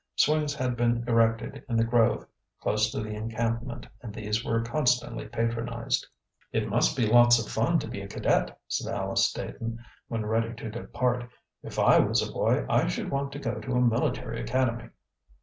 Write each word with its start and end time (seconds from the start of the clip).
Swings 0.15 0.55
had 0.55 0.75
been 0.75 1.03
erected 1.07 1.63
in 1.69 1.77
the 1.77 1.83
grove 1.83 2.25
close 2.59 2.89
to 2.89 3.01
the 3.01 3.11
encampment 3.11 3.85
and 4.01 4.11
these 4.11 4.43
were 4.43 4.63
constantly 4.63 5.27
patronized. 5.27 6.07
"It 6.51 6.67
must 6.67 6.97
be 6.97 7.05
lots 7.05 7.37
of 7.37 7.51
fun 7.51 7.77
to 7.77 7.87
be 7.87 8.01
a 8.01 8.07
cadet," 8.07 8.59
said 8.67 8.91
Alice 8.91 9.27
Staton, 9.27 9.77
when 10.07 10.25
ready 10.25 10.55
to 10.55 10.71
depart. 10.71 11.29
"If 11.61 11.77
I 11.77 11.99
was 11.99 12.27
a 12.27 12.33
boy 12.33 12.65
I 12.67 12.87
should 12.87 13.11
want 13.11 13.31
to 13.33 13.37
go 13.39 13.59
to 13.59 13.73
a 13.73 13.79
military 13.81 14.41
academy." 14.41 14.89